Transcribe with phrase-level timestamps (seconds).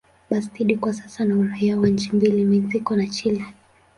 [0.29, 3.45] Bastida kwa sasa ana uraia wa nchi mbili, Mexico na Chile.